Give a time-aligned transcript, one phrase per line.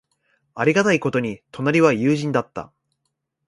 [0.55, 2.73] ありがたいことに、隣は友人だった。